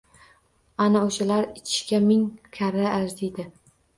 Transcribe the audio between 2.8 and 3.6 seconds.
arziydi